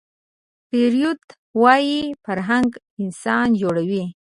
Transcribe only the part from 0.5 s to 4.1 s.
فروید وايي فرهنګ انسان جوړوي